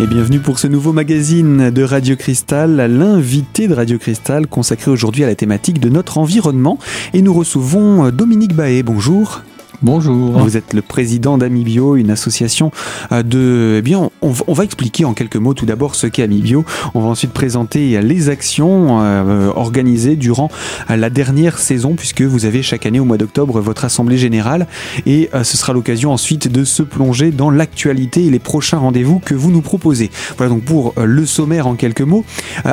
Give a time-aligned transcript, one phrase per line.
[0.00, 5.24] Et bienvenue pour ce nouveau magazine de Radio Cristal, l'invité de Radio Cristal consacré aujourd'hui
[5.24, 6.78] à la thématique de notre environnement.
[7.14, 8.84] Et nous recevons Dominique Baé.
[8.84, 9.42] Bonjour.
[9.80, 10.32] Bonjour.
[10.32, 12.72] Vous êtes le président d'Amibio, une association
[13.12, 13.76] euh, de.
[13.78, 16.64] Eh bien, on, va expliquer en quelques mots tout d'abord ce qu'est Amibio.
[16.94, 20.50] On va ensuite présenter les actions euh, organisées durant
[20.88, 24.66] la dernière saison, puisque vous avez chaque année au mois d'octobre votre assemblée générale.
[25.06, 29.20] Et euh, ce sera l'occasion ensuite de se plonger dans l'actualité et les prochains rendez-vous
[29.20, 30.10] que vous nous proposez.
[30.38, 32.24] Voilà donc pour le sommaire en quelques mots.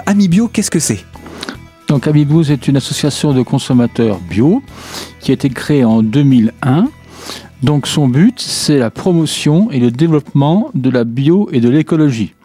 [0.08, 1.05] Amibio, qu'est-ce que c'est?
[1.88, 4.62] Donc Amibio, c'est une association de consommateurs bio
[5.20, 6.88] qui a été créée en 2001
[7.66, 12.36] donc son but, c'est la promotion et le développement de la bio et de l'écologie.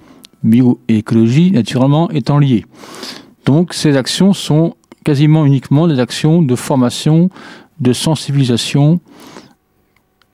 [0.42, 2.64] Bio et écologie, naturellement, étant liées.
[3.44, 7.28] Donc ces actions sont quasiment uniquement des actions de formation,
[7.80, 9.00] de sensibilisation.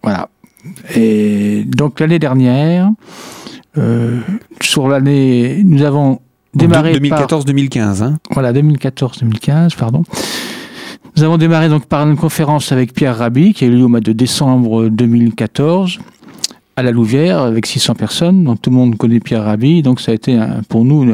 [0.05, 0.29] Voilà.
[0.95, 2.91] Et donc l'année dernière,
[3.79, 4.21] euh,
[4.61, 6.21] sur l'année, nous avons
[6.57, 8.03] démarré 2014-2015.
[8.03, 10.03] Hein voilà, 2014-2015, pardon.
[11.17, 13.89] Nous avons démarré donc par une conférence avec Pierre Rabhi qui a eu lieu au
[13.89, 15.99] mois de décembre 2014
[16.77, 18.45] à la Louvière avec 600 personnes.
[18.45, 19.81] Donc tout le monde connaît Pierre Rabhi.
[19.83, 21.11] Donc ça a été pour nous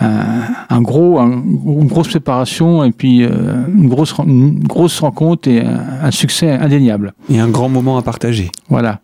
[0.00, 3.30] un, gros, une grosse préparation et puis euh,
[3.72, 7.14] une grosse, une grosse rencontre et un succès indéniable.
[7.30, 8.50] Et un grand moment à partager.
[8.68, 9.00] Voilà.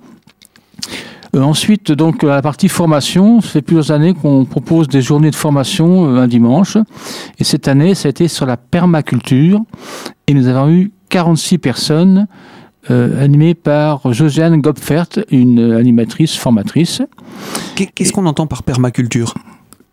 [1.34, 5.36] Euh, ensuite, donc, la partie formation, ça fait plusieurs années qu'on propose des journées de
[5.36, 6.76] formation euh, un dimanche.
[7.38, 9.60] Et cette année, ça a été sur la permaculture.
[10.26, 12.26] Et nous avons eu 46 personnes
[12.90, 17.02] euh, animées par Josiane Gopfert, une animatrice, formatrice.
[17.74, 19.34] Qu'est-ce qu'on entend par permaculture?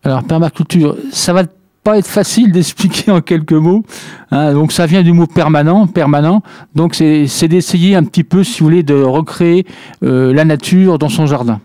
[0.04, 1.44] Alors, permaculture, ça va
[1.82, 3.84] pas être facile d'expliquer en quelques mots.
[4.30, 4.54] Hein.
[4.54, 6.42] donc ça vient du mot permanent, permanent.
[6.74, 9.66] Donc c'est d'essayer un petit peu, si vous voulez, de recréer
[10.02, 11.60] euh, la nature dans son jardin.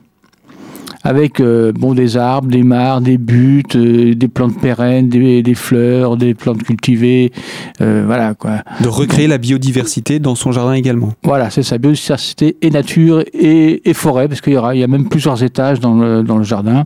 [1.03, 6.17] Avec euh, bon, des arbres, des mares, des buttes, euh, des plantes pérennes, des, fleurs,
[6.17, 7.31] des plantes cultivées.
[7.79, 8.63] voilà quoi.
[8.81, 11.13] De recréer la biodiversité dans son jardin également.
[11.23, 14.87] Voilà, c'est ça, biodiversité et nature et, forêt, parce qu'il y, aura, il y a
[14.87, 16.83] même plusieurs étages dans le, dans le jardin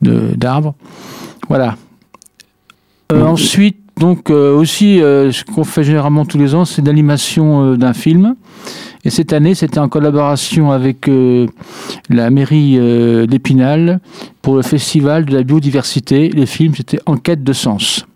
[0.00, 0.74] d'arbres.
[1.48, 1.76] Voilà.
[3.12, 7.76] Euh, ensuite, donc euh, aussi, euh, ce qu'on fait généralement tous les ans, c'est l'animation
[7.76, 8.36] d'un film.
[9.04, 11.10] Et cette année, c'était en collaboration avec
[12.08, 12.78] la mairie
[13.26, 14.00] d'Épinal
[14.42, 16.28] pour le festival de la biodiversité.
[16.28, 18.06] Le film, c'était Enquête de sens.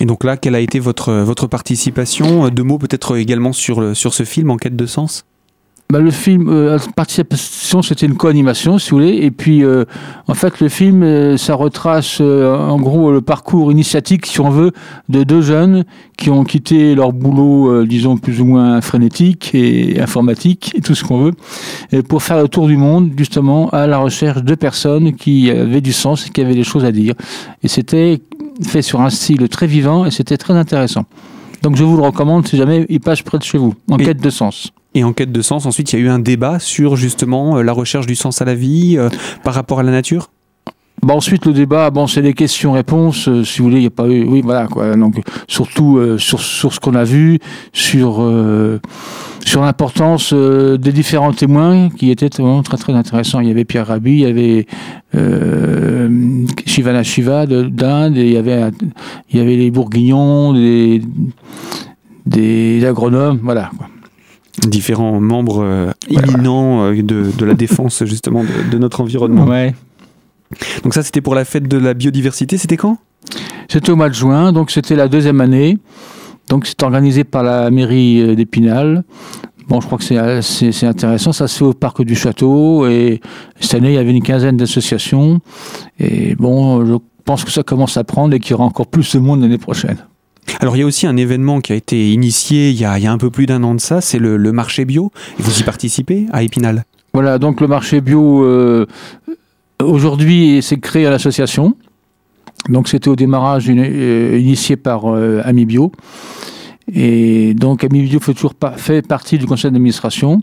[0.00, 2.48] Et donc là, quelle a été votre, votre participation?
[2.48, 5.26] Deux mots peut-être également sur, sur ce film, Enquête de sens?
[5.90, 9.16] Bah, le film, euh, participation, c'était une co-animation, si vous voulez.
[9.16, 9.84] Et puis, euh,
[10.26, 14.72] en fait, le film, euh, ça retrace en gros le parcours initiatique, si on veut,
[15.10, 15.84] de deux jeunes
[16.16, 21.04] qui ont quitté leur boulot, disons, plus ou moins frénétique et informatique, et tout ce
[21.04, 21.32] qu'on veut,
[21.92, 25.80] et pour faire le tour du monde, justement, à la recherche de personnes qui avaient
[25.80, 27.14] du sens et qui avaient des choses à dire.
[27.62, 28.22] Et c'était
[28.62, 31.04] fait sur un style très vivant et c'était très intéressant.
[31.62, 34.20] Donc, je vous le recommande si jamais il passe près de chez vous, en quête
[34.20, 35.66] de sens et en quête de sens.
[35.66, 38.44] Ensuite, il y a eu un débat sur justement euh, la recherche du sens à
[38.44, 39.08] la vie euh,
[39.42, 40.30] par rapport à la nature?
[41.02, 43.28] Bah ensuite le débat, bon c'est des questions-réponses.
[43.28, 44.96] Euh, si vous voulez, il n'y a pas eu, oui voilà quoi.
[44.96, 47.40] Donc surtout sur, sur ce qu'on a vu,
[47.74, 48.26] sur
[49.44, 53.40] sur l'importance des différents témoins qui étaient vraiment très très intéressants.
[53.40, 54.66] Il y avait Pierre Rabhi, il y avait
[56.64, 58.70] Shivana Shiva d'Inde, il y avait
[59.30, 61.02] il y avait les Bourguignons, des
[62.24, 63.70] des agronomes, voilà.
[63.76, 63.88] Quoi
[64.62, 69.46] différents membres euh, imminents euh, de, de, la défense justement de, de, notre environnement.
[69.46, 69.74] Ouais.
[70.82, 72.98] Donc ça c'était pour la fête de la biodiversité, c'était quand?
[73.68, 75.78] C'était au mois de juin, donc c'était la deuxième année.
[76.48, 79.02] Donc c'est organisé par la mairie euh, d'Épinal.
[79.66, 81.32] Bon, je crois que c'est intéressant.
[81.32, 83.22] Ça se fait au parc du château et
[83.58, 85.40] cette année il y avait une quinzaine d'associations.
[85.98, 89.14] Et bon, je pense que ça commence à prendre et qu'il y aura encore plus
[89.14, 89.96] de monde l'année prochaine.
[90.60, 93.18] Alors il y a aussi un événement qui a été initié il y a, un
[93.18, 95.10] peu plus d'un an de ça, c'est le, marché bio.
[95.38, 96.84] Vous y participez à Épinal?
[97.12, 98.86] Voilà, donc le marché bio, euh,
[99.82, 101.76] aujourd'hui, c'est créé à l'association.
[102.68, 105.92] Donc c'était au démarrage euh, initié par euh, Amibio.
[106.92, 110.42] Et donc Amibio fait toujours fait partie du conseil d'administration.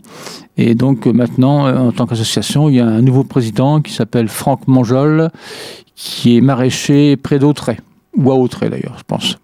[0.56, 4.66] Et donc maintenant, en tant qu'association, il y a un nouveau président qui s'appelle Franck
[4.66, 5.30] Manjol,
[5.94, 7.78] qui est maraîcher près d'Autray,
[8.16, 9.36] ou à Autray d'ailleurs, je pense.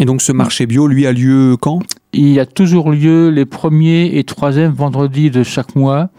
[0.00, 1.80] Et donc ce marché bio, lui, a lieu quand?
[2.12, 6.10] Il a toujours lieu les premiers et troisièmes vendredis de chaque mois,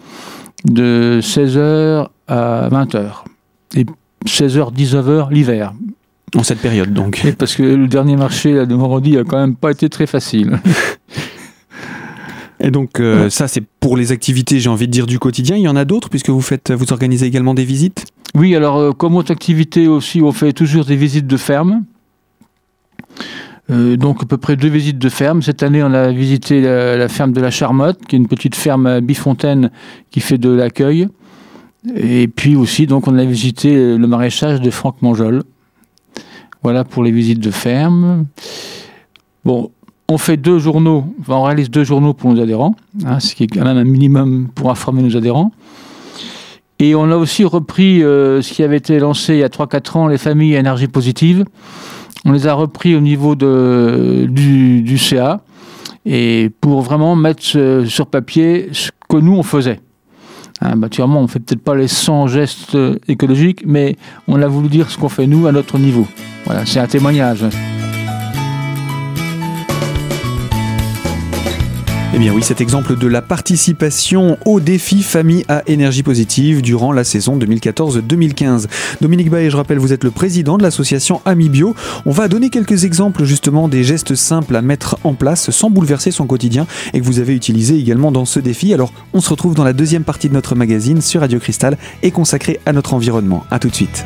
[0.65, 3.11] de 16h à 20h.
[3.75, 3.85] Et
[4.25, 5.73] 16h, 19h l'hiver.
[6.35, 7.23] En cette période, donc.
[7.37, 10.59] parce que le dernier marché de vendredi a quand même pas été très facile.
[12.59, 15.55] Et donc euh, ça c'est pour les activités, j'ai envie de dire du quotidien.
[15.55, 18.05] Il y en a d'autres puisque vous faites, vous organisez également des visites?
[18.33, 21.83] Oui, alors euh, comme autre activité aussi, on fait toujours des visites de ferme.
[23.71, 25.41] Euh, donc à peu près deux visites de ferme.
[25.41, 28.85] Cette année, on a visité la, ferme de la Charmotte, qui est une petite ferme
[28.85, 29.71] à Bifontaine
[30.11, 31.07] qui fait de l'accueil.
[31.95, 35.43] Et puis aussi, donc, on a visité le maraîchage de Franck Manjol.
[36.63, 38.25] Voilà pour les visites de ferme.
[39.43, 39.71] Bon,
[40.07, 42.75] on fait deux journaux, on réalise deux journaux pour nos adhérents,
[43.05, 45.51] hein, ce qui est quand même un minimum pour informer nos adhérents.
[46.79, 49.97] Et on a aussi repris euh, ce qui avait été lancé il y a 3-4
[49.97, 51.45] ans, les familles énergie positive.
[52.23, 55.41] On les a repris au niveau du, CA
[56.05, 59.79] et pour vraiment mettre euh, sur papier ce que nous on faisait.
[60.61, 63.95] Hein, naturellement, on fait peut-être pas les 100 gestes euh, écologiques, mais
[64.27, 66.07] on a voulu dire ce qu'on fait nous à notre niveau.
[66.45, 67.43] Voilà, c'est un témoignage.
[72.15, 76.93] Eh bien oui, cet exemple de la participation au défi Famille à énergie positive durant
[76.93, 78.67] la saison 2014-2015.
[79.01, 81.75] Dominique Bay, je rappelle, vous êtes le président de l'association Amibio.
[82.05, 86.11] On va donner quelques exemples justement des gestes simples à mettre en place sans bouleverser
[86.11, 88.73] son quotidien et que vous avez utilisé également dans ce défi.
[88.73, 92.11] Alors, on se retrouve dans la deuxième partie de notre magazine sur Radio Cristal et
[92.11, 93.43] consacré à notre environnement.
[93.51, 94.05] A tout de suite.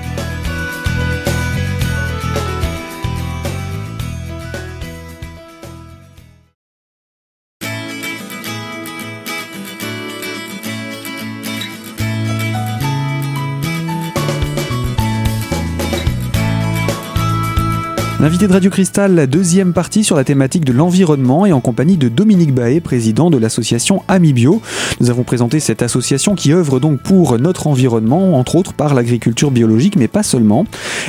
[18.21, 21.95] L'invité de Radio Cristal, la deuxième partie sur la thématique de l'environnement et en compagnie
[21.95, 24.61] de Dominique Baé, président de l'association Amibio.
[24.99, 29.51] Nous avons présenté cette association qui œuvre donc pour notre environnement, entre autres par l'agriculture
[29.51, 30.65] biologique, mais pas seulement.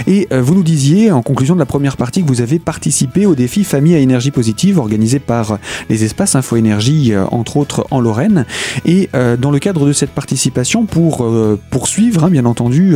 [0.07, 3.27] Et euh, vous nous disiez, en conclusion de la première partie, que vous avez participé
[3.27, 5.59] au défi Famille à énergie positive organisé par
[5.89, 8.47] les espaces Info Énergie, euh, entre autres en Lorraine.
[8.85, 11.29] Et euh, dans le cadre de cette participation, pour
[11.71, 12.95] poursuivre, hein, bien entendu,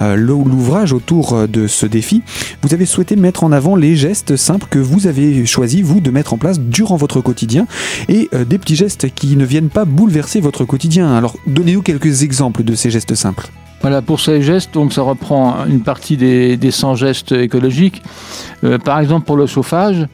[0.00, 2.22] l'ouvrage autour de ce défi,
[2.62, 6.10] vous avez souhaité mettre en avant les gestes simples que vous avez choisi, vous, de
[6.10, 7.66] mettre en place durant votre quotidien
[8.08, 11.12] et euh, des petits gestes qui ne viennent pas bouleverser votre quotidien.
[11.14, 13.48] Alors, donnez-nous quelques exemples de ces gestes simples.
[13.80, 18.02] Voilà, pour ces gestes, donc ça reprend une partie des, 100 gestes écologiques.
[18.62, 20.06] Euh, par exemple, pour le chauffage,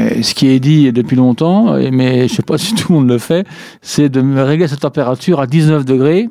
[0.00, 2.98] euh, ce qui est dit depuis longtemps, mais je ne sais pas si tout le
[2.98, 3.46] monde le fait,
[3.82, 6.28] c'est de régler sa température à 19 degrés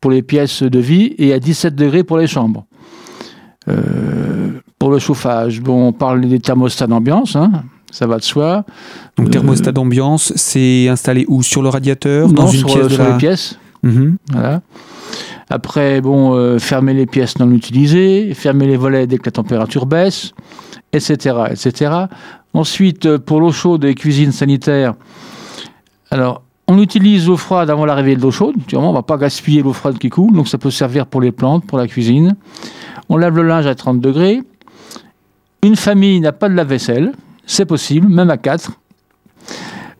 [0.00, 2.66] pour les pièces de vie et à 17 degrés pour les chambres.
[3.68, 7.50] Euh, pour le chauffage, bon, on parle des thermostats d'ambiance, hein,
[7.90, 8.66] ça va de soi.
[9.16, 11.42] Donc thermostat euh, d'ambiance, c'est installé où?
[11.42, 12.28] Sur le radiateur?
[12.28, 13.58] Dans une pièce de les pièces.
[13.82, 14.18] Mhm.
[14.30, 14.60] Voilà.
[15.48, 19.86] Après, bon, euh, fermer les pièces non utilisées, fermer les volets dès que la température
[19.86, 20.32] baisse,
[20.92, 21.92] etc., etc.
[22.52, 24.92] Ensuite, pour l'eau chaude des cuisines sanitaires,
[26.10, 28.56] alors, on utilise l'eau froide avant l'arrivée de l'eau chaude.
[28.74, 31.32] On ne va pas gaspiller l'eau froide qui coule, donc ça peut servir pour les
[31.32, 32.36] plantes, pour la cuisine.
[33.08, 34.42] On lave le linge à 30 degrés.
[35.64, 37.12] Une famille n'a pas de lave-vaisselle,
[37.46, 38.70] c'est possible, même à 4.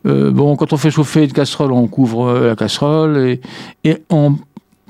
[0.07, 3.39] Euh, bon, quand on fait chauffer une casserole, on couvre euh, la casserole
[3.83, 4.37] et, on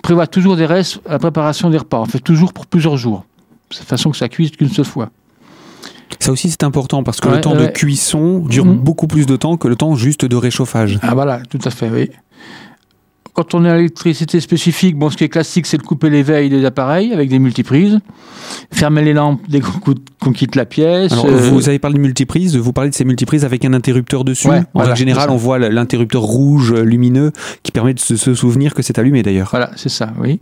[0.02, 2.00] prévoit toujours des restes à la préparation des repas.
[2.00, 3.24] On fait toujours pour plusieurs jours,
[3.70, 5.10] de façon que ça cuise qu'une seule fois.
[6.18, 8.76] Ça aussi c'est important parce que le temps de cuisson dure mhm.
[8.76, 10.98] beaucoup plus de temps que le temps juste de réchauffage.
[11.02, 12.10] Ah voilà, tout à fait, oui.
[13.34, 16.22] Quand on est à l'électricité spécifique, bon, ce qui est classique, c'est de couper les
[16.22, 17.98] veilles des appareils avec des multiprises,
[18.72, 21.10] fermer les lampes dès qu'on quitte la pièce.
[21.12, 24.22] Alors, euh, Vous avez parlé de multiprises, vous parlez de ces multiprises avec un interrupteur
[24.22, 24.48] dessus.
[24.74, 27.32] en général, on voit l'interrupteur rouge lumineux
[27.64, 29.48] qui permet de se souvenir que c'est allumé d'ailleurs.
[29.50, 30.40] Voilà, c'est ça, oui.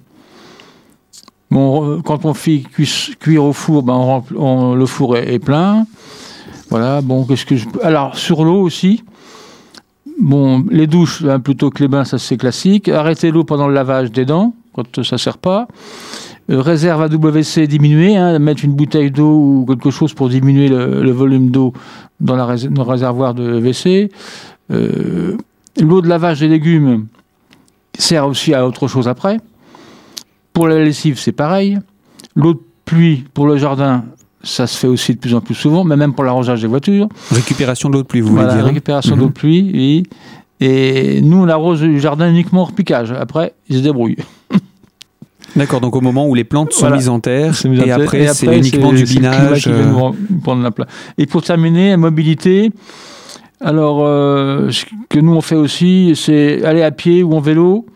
[1.51, 2.63] Bon, quand on fait
[3.21, 5.87] cuire au four, ben on, le four est, plein.
[6.71, 9.03] Voilà, bon, qu'est-ce que je Alors, sur l'eau aussi,
[10.23, 12.89] bon, les douches, hein, plutôt que les bains, ça c'est classique.
[12.89, 15.69] Arrêter l'eau pendant le lavage des dents, quand ça ne sert pas.
[16.51, 20.69] Euh, réserve à WC diminuer, hein, mettre une bouteille d'eau ou quelque chose pour diminuer
[20.69, 21.73] le, volume d'eau
[22.21, 24.11] dans, le réservoir de WC.
[24.71, 25.37] Euh,
[25.81, 27.07] l'eau de lavage des légumes
[27.99, 29.39] sert aussi à autre chose après.
[30.53, 31.79] Pour la lessive, c'est pareil.
[32.35, 34.05] L'eau de pluie pour le jardin,
[34.43, 37.09] ça se fait aussi de plus en plus souvent, mais même pour l'arrosage des voitures.
[37.31, 39.33] Récupération de l'eau de pluie, vous voulez dire hein Récupération d'eau de mhm.
[39.33, 40.03] pluie, oui.
[40.61, 43.13] Et nous, on arrose le jardin uniquement hors piquage.
[43.13, 44.19] Après, ils se débrouillent.
[45.57, 48.93] D'accord, donc au moment où les plantes sont mises en terre, et, après, c'est uniquement
[48.93, 49.67] du binage.
[49.67, 50.13] Euh.
[50.43, 50.89] prendre la place.
[51.19, 52.71] Et pour terminer, la mobilité,
[53.61, 57.87] alors euh, ce que nous on fait aussi, c'est aller à pied ou en vélo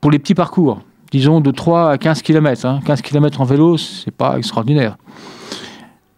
[0.00, 0.80] pour les petits parcours
[1.10, 2.80] disons, de 3 à 15 km.
[2.84, 4.96] 15 km en vélo, c'est pas extraordinaire.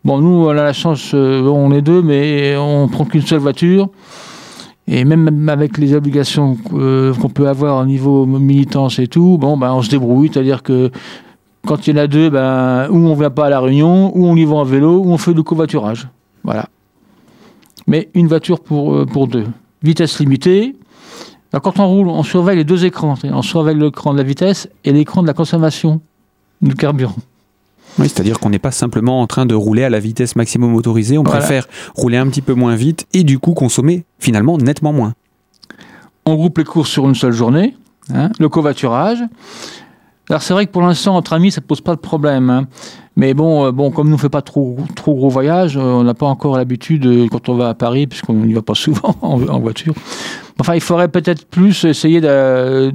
[0.04, 3.38] Bon, nous, on a la chance, euh, on est deux, mais on prend qu'une seule
[3.38, 3.88] voiture.
[4.88, 9.56] Et même avec les obligations euh, qu'on peut avoir au niveau militance et tout, bon,
[9.56, 10.28] ben, on se débrouille.
[10.32, 10.90] C'est-à-dire que
[11.64, 14.10] quand il y en a deux, ben, ou on ne vient pas à la réunion,
[14.16, 16.08] ou on y va en vélo, ou on fait du covoiturage.
[16.42, 16.68] Voilà.
[17.86, 19.46] Mais une voiture pour, euh, pour deux.
[19.84, 20.74] Vitesse limitée.
[21.52, 23.14] quand on roule, on surveille les deux écrans.
[23.24, 26.00] On surveille l'écran de la vitesse et l'écran de la consommation
[26.60, 27.14] du carburant.
[27.98, 31.18] Oui, c'est-à-dire qu'on n'est pas simplement en train de rouler à la vitesse maximum autorisée,
[31.18, 35.14] on préfère rouler un petit peu moins vite et du coup consommer finalement nettement moins.
[36.24, 37.76] On groupe les courses sur une seule journée,
[38.14, 39.18] hein, le covoiturage.
[40.28, 42.48] Alors c'est vrai que pour l'instant, entre amis, ça ne pose pas de problème.
[42.48, 42.66] Hein.
[43.16, 46.04] Mais bon, euh, bon, comme nous ne fait pas trop, trop gros voyages, euh, on
[46.04, 49.14] n'a pas encore l'habitude, euh, quand on va à Paris, puisqu'on n'y va pas souvent
[49.22, 49.94] en, voiture.
[50.58, 52.90] Enfin, il faudrait peut-être plus essayer d'aller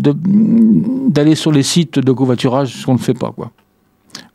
[1.36, 3.32] sur les sites de covoiturage, ce qu'on ne fait pas.
[3.32, 3.52] Quoi.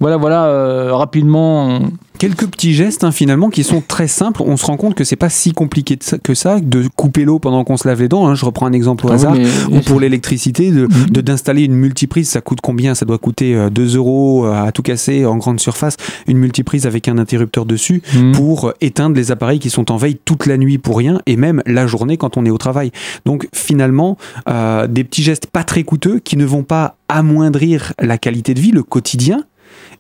[0.03, 1.81] Voilà, voilà, rapidement,
[2.23, 4.43] quelques petits gestes hein, finalement qui sont très simples.
[4.47, 7.65] On se rend compte que c'est pas si compliqué que ça de couper l'eau pendant
[7.65, 8.29] qu'on se lave les dents.
[8.29, 8.37] Hein.
[8.37, 9.37] Je reprends un exemple au ah hasard.
[9.73, 11.23] ou pour l'électricité, de mhm.
[11.23, 12.95] d'installer une multiprise, ça coûte combien?
[12.95, 15.97] Ça doit coûter 2 euh, euros euh, à tout casser en grande surface.
[16.29, 18.31] Une multiprise avec un interrupteur dessus mhm.
[18.31, 21.61] pour éteindre les appareils qui sont en veille toute la nuit pour rien et même
[21.67, 22.93] la journée quand on est au travail.
[23.25, 24.17] Donc finalement,
[24.49, 28.61] euh, des petits gestes pas très coûteux qui ne vont pas amoindrir la qualité de
[28.61, 29.45] vie, le quotidien,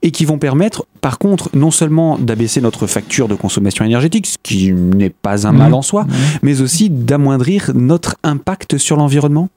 [0.02, 4.36] et qui vont permettre, par contre, non seulement d'abaisser notre facture de consommation énergétique, ce
[4.42, 5.74] qui n'est pas un mal mmh.
[5.74, 6.08] en soi, mmh.
[6.42, 9.48] mais aussi d'amoindrir notre impact sur l'environnement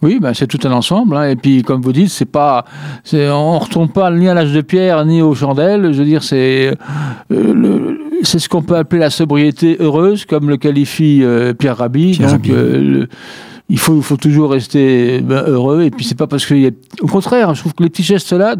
[0.00, 1.16] oui, ben c'est tout un ensemble.
[1.16, 1.30] Hein.
[1.30, 2.64] Et puis, comme vous dites, c'est pas,
[3.12, 5.92] on ne retourne pas ni à l'âge de pierre ni aux chandelles.
[5.92, 6.72] Je veux dire, c'est
[7.32, 12.18] euh, c'est ce qu'on peut appeler la sobriété heureuse, comme le qualifie euh, Pierre Rabhi.
[12.18, 13.06] Donc, euh,
[13.68, 15.82] il faut, faut toujours rester ben, heureux.
[15.82, 16.54] Et puis c'est pas parce que.
[16.54, 16.70] Y a...
[17.02, 18.56] Au contraire, je trouve que les petits gestes-là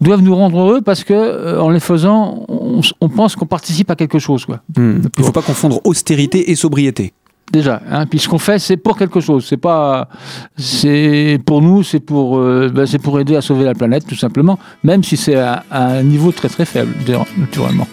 [0.00, 3.96] doivent nous rendre heureux parce que euh, en les faisant, on, pense qu'on participe à
[3.96, 4.44] quelque chose.
[4.44, 4.60] Quoi.
[4.76, 5.00] Hmm.
[5.16, 7.12] Il ne faut pas confondre austérité et sobriété.
[7.52, 9.44] Déjà, hein, puis ce qu'on fait, c'est pour quelque chose.
[9.48, 10.08] C'est pas,
[10.56, 14.14] c'est pour nous, c'est pour, euh, ben, c'est pour aider à sauver la planète, tout
[14.14, 14.56] simplement.
[14.84, 16.94] Même si c'est à, à un niveau très très faible,
[17.36, 17.88] naturellement.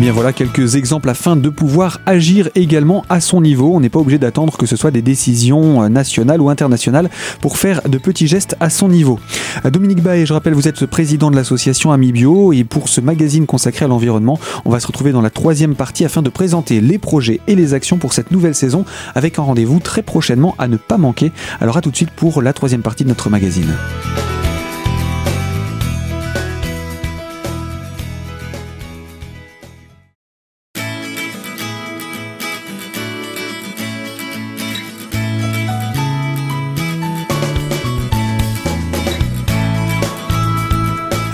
[0.00, 3.74] Bien voilà quelques exemples afin de pouvoir agir également à son niveau.
[3.74, 7.10] On n'est pas obligé d'attendre que ce soit des décisions euh, nationales ou internationales
[7.42, 9.20] pour faire de petits gestes à son niveau.
[9.66, 13.44] Euh, Dominique Bae, je rappelle, vous êtes président de l'association Amibio et pour ce magazine
[13.44, 16.96] consacré à l'environnement, on va se retrouver dans la troisième partie afin de présenter les
[16.96, 20.78] projets et les actions pour cette nouvelle saison avec un rendez-vous très prochainement à ne
[20.78, 21.30] pas manquer.
[21.60, 23.76] Alors à tout de suite pour la troisième partie de notre magazine.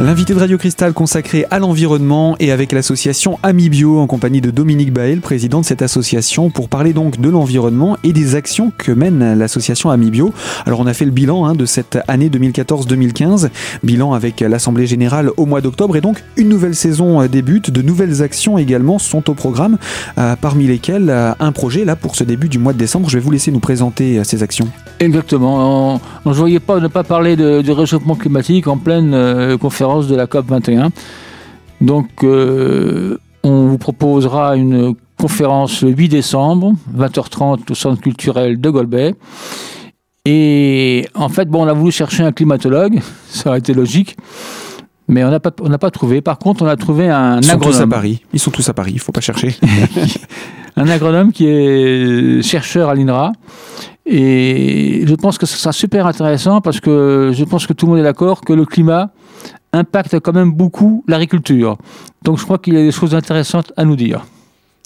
[0.07, 4.93] L'invité de Radio Cristal consacré à l'environnement et avec l'association Amibio en compagnie de Dominique
[4.93, 9.37] Baël, président de cette association, pour parler donc de l'environnement et des actions que mène
[9.37, 10.33] l'association Amibio.
[10.65, 13.49] Alors on a fait le bilan hein, de cette année 2014-2015,
[13.83, 17.83] bilan avec l'Assemblée Générale au mois d'octobre et donc une nouvelle saison euh, débute, de
[17.83, 19.77] nouvelles actions également sont au programme,
[20.19, 23.11] euh, parmi lesquelles euh, un projet là pour ce début du mois de décembre.
[23.11, 24.69] Je vais vous laisser nous présenter ces actions.
[25.01, 29.96] Exactement, on ne voyait pas ne pas parler de, du réchauffement climatique en pleine conférence
[30.03, 30.91] de la COP 21.
[31.81, 38.71] Donc, euh, on vous proposera une conférence le 8 décembre, 20h30 au centre culturel de
[38.71, 39.15] Golbet.
[40.25, 44.17] Et en fait, bon, on a voulu chercher un climatologue, ça aurait été logique,
[45.09, 46.21] mais on n'a pas, on pas trouvé.
[46.21, 47.75] Par contre, on a trouvé un Ils sont agronome.
[47.75, 48.23] Tous à Paris.
[48.33, 49.57] Ils sont tous à Paris, il ne faut pas chercher.
[50.76, 53.33] un agronome qui est chercheur à l'INRA.
[54.05, 57.93] Et je pense que ce sera super intéressant parce que je pense que tout le
[57.93, 59.11] monde est d'accord que le climat,
[59.76, 61.78] impacte quand même beaucoup l'agriculture.
[62.25, 64.26] Donc je crois qu'il y a des choses intéressantes à nous dire.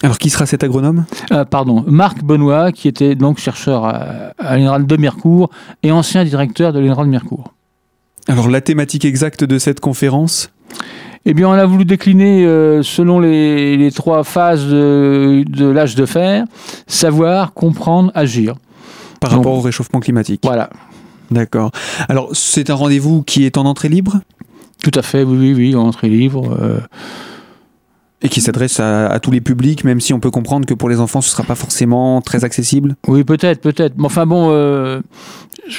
[0.03, 1.05] Alors qui sera cet agronome?
[1.31, 5.49] Euh, Pardon, Marc Benoît, qui était donc chercheur à, à de Mercourt
[5.81, 7.53] et ancien directeur de l'INRAL de Mercourt.
[8.27, 10.51] Alors la thématique exacte de cette conférence?
[11.25, 16.45] Eh bien, on a voulu décliner euh, selon les, trois phases de, l'âge de fer,
[16.87, 18.55] savoir, comprendre, agir.
[19.19, 20.41] Par rapport au réchauffement climatique.
[20.43, 20.71] Voilà.
[21.29, 21.69] D'accord.
[22.09, 24.21] Alors, c'est un rendez-vous qui est en entrée libre?
[24.83, 26.57] Tout à fait, oui, oui, oui, entrée libre.
[26.59, 26.79] Euh.
[28.23, 30.99] Et qui s'adresse à, tous les publics, même si on peut comprendre que pour les
[30.99, 33.97] enfants, ce ne sera pas forcément très accessible Oui, peut-être, peut-être.
[33.97, 35.01] Mais enfin bon, euh,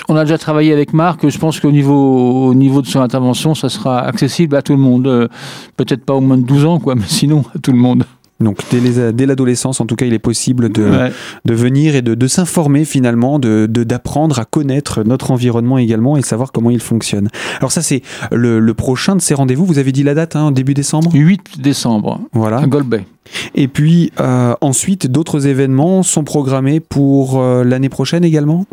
[0.09, 1.29] on a déjà travaillé avec Marc.
[1.29, 4.81] Je pense qu'au niveau, au niveau de son intervention, ça sera accessible à tout le
[4.81, 5.07] monde.
[5.07, 5.29] Euh,
[5.77, 8.05] peut-être pas au moins de 12 ans, quoi, mais sinon à tout le monde.
[8.43, 11.11] Donc dès l'adolescence, en tout cas, il est possible de,
[11.45, 16.23] de venir et de, de s'informer finalement, de d'apprendre à connaître notre environnement également et
[16.23, 17.29] savoir comment il fonctionne.
[17.59, 19.65] Alors ça, c'est le, le, prochain de ces rendez-vous.
[19.67, 21.11] Vous avez dit la date, hein, début décembre?
[21.13, 22.21] 8 décembre.
[22.33, 22.59] Voilà.
[22.59, 23.05] À Gold Bay.
[23.55, 28.67] Et puis euh, ensuite, d'autres événements sont programmés pour euh, l'année prochaine également?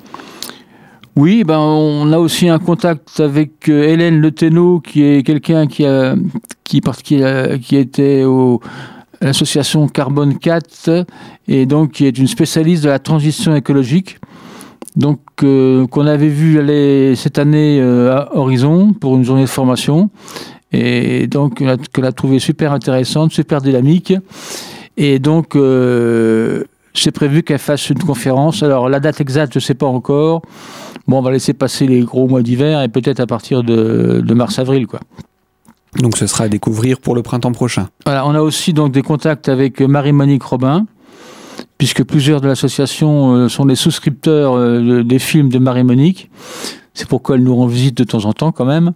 [1.16, 5.86] Oui, ben on a aussi un contact avec euh, Hélène Le qui est quelqu'un qui
[5.86, 6.16] a
[6.64, 8.62] qui, qui, a, qui était au
[9.22, 11.06] l'association Carbone 4
[11.48, 14.18] et donc qui est une spécialiste de la transition écologique.
[14.96, 19.50] Donc euh, qu'on avait vu aller cette année euh, à Horizon pour une journée de
[19.50, 20.10] formation
[20.72, 24.14] et donc que l'a trouvé super intéressante, super dynamique
[24.98, 28.64] et donc euh, c'est prévu qu'elle fasse une conférence.
[28.64, 30.42] Alors la date exacte je sais pas encore.
[31.08, 34.34] Bon on va laisser passer les gros mois d'hiver et peut-être à partir de, de
[34.34, 35.00] mars-avril quoi.
[35.98, 37.90] Donc ce sera à découvrir pour le printemps prochain.
[38.06, 40.86] Voilà, on a aussi donc des contacts avec Marie-Monique Robin,
[41.78, 46.30] puisque plusieurs de l'association euh, sont des souscripteurs euh, des films de Marie-Monique.
[46.94, 48.94] C'est pourquoi elle nous rend visite de temps en temps quand même.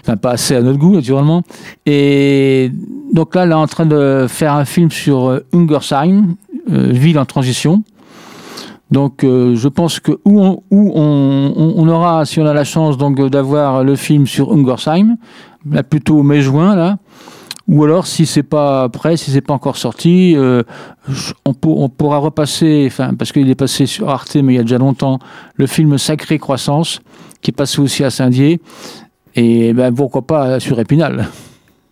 [0.00, 1.42] Enfin, pas assez à notre goût, naturellement.
[1.86, 2.70] Et
[3.12, 6.36] donc là, elle est en train de faire un film sur euh, Ungersheim,
[6.68, 7.82] ville en transition.
[8.92, 14.26] Donc je pense que où, on, aura, si on a la chance d'avoir le film
[14.26, 15.16] sur Ungersheim,
[15.70, 16.98] là plutôt mai-juin là.
[17.68, 20.62] Ou alors, si c'est pas prêt, si c'est pas encore sorti, euh,
[21.44, 21.54] on,
[21.88, 25.20] pourra repasser, parce qu'il est passé sur Arte, mais il y a déjà longtemps,
[25.56, 27.00] le film Sacré Croissance,
[27.40, 28.60] qui est passé aussi à Saint-Dié,
[29.36, 31.28] et ben, pourquoi pas sur Épinal.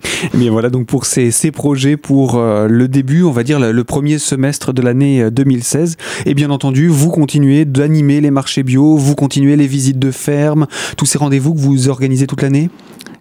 [0.02, 3.60] Et eh bien voilà donc pour ces, projets pour euh, le début, on va dire
[3.60, 5.96] le, premier semestre de l'année 2016.
[5.98, 10.10] Euh, et bien entendu, vous continuez d'animer les marchés bio, vous continuez les visites de
[10.10, 12.70] ferme, tous ces rendez-vous que vous organisez toute l'année?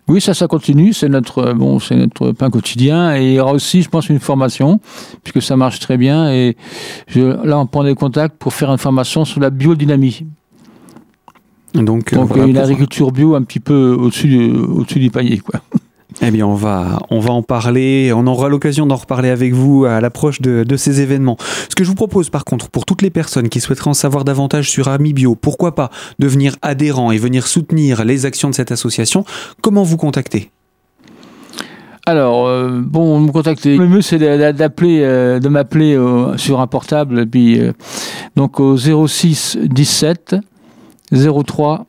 [0.09, 0.91] Oui, ça, ça continue.
[0.93, 3.15] C'est notre, bon, c'est notre pain quotidien.
[3.15, 4.79] Et il y aura aussi, je pense, une formation,
[5.23, 6.31] puisque ça marche très bien.
[6.31, 6.57] Et
[7.07, 10.25] je, là, on prend des contacts pour faire une formation sur la biodynamie.
[11.75, 15.61] Donc, Donc une agriculture bio un petit peu au-dessus au-dessus du panier, quoi.
[16.21, 18.11] Eh bien, on va, on va en parler.
[18.13, 21.37] On aura l'occasion d'en reparler avec vous à l'approche de, ces événements.
[21.69, 24.25] Ce que je vous propose, par contre, pour toutes les personnes qui souhaiteraient en savoir
[24.25, 29.23] davantage sur Amibio, pourquoi pas devenir adhérent et venir soutenir les actions de cette association,
[29.61, 30.51] comment vous contacter?
[32.05, 33.77] Alors, euh, bon, me contacter.
[33.77, 34.17] Le mieux, c'est
[34.53, 37.61] d'appeler, euh, de m'appeler euh, sur un portable, puis
[38.35, 40.35] donc au 06 17
[41.11, 41.85] 03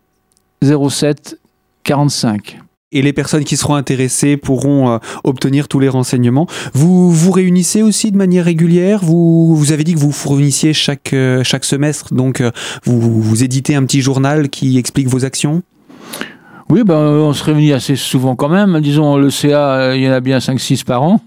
[0.62, 1.38] 07
[1.82, 2.60] 45
[2.92, 6.46] et les personnes qui seront intéressées pourront euh, obtenir tous les renseignements.
[6.74, 9.00] Vous vous réunissez aussi de manière régulière?
[9.03, 12.50] Vous, vous avez dit que vous fournissiez chaque, euh, chaque semestre, donc euh,
[12.85, 15.62] vous, vous éditez un petit journal qui explique vos actions?
[16.68, 18.81] Oui, ben, on se réunit assez souvent quand même.
[18.81, 21.20] Disons, le CA, il y en a bien 5-6 par an.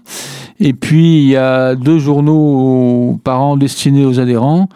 [0.58, 4.68] Et puis, il y a deux journaux par an destinés aux adhérents.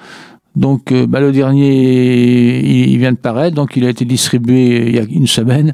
[0.59, 4.99] Donc, bah, le dernier, il, vient de paraître, donc il a été distribué il y
[4.99, 5.73] a une semaine.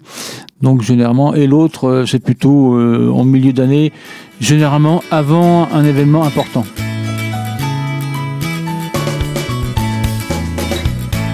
[0.64, 3.92] Donc généralement, et l'autre, euh, c'est plutôt euh, en milieu d'année,
[4.40, 6.64] généralement avant un événement important.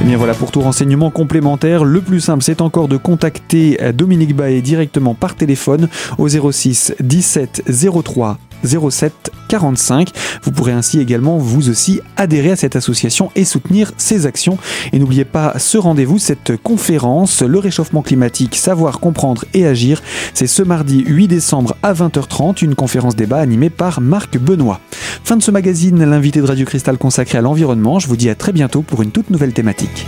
[0.00, 3.80] Et eh bien voilà, pour tout renseignement complémentaire, le plus simple, c'est encore de contacter
[3.82, 7.64] euh, Dominique Baé directement par téléphone au 06 17
[8.04, 10.12] 03 07 45.
[10.44, 14.58] Vous pourrez ainsi également vous aussi adhérer à cette association et soutenir ses actions.
[14.92, 20.02] Et n'oubliez pas ce rendez-vous, cette conférence, le réchauffement climatique, savoir comprendre et agir.
[20.34, 24.80] C'est ce mardi 8 décembre à 20h30, une conférence débat animée par Marc Benoît.
[25.24, 27.98] Fin de ce magazine, l'invité de Radio Cristal consacré à l'environnement.
[27.98, 30.06] Je vous dis à très bientôt pour une toute nouvelle thématique.